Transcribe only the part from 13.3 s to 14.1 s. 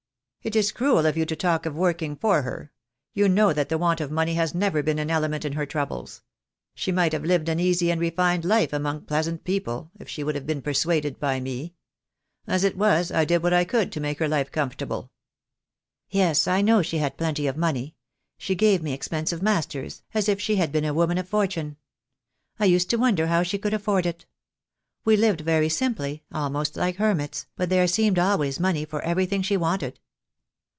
what I could to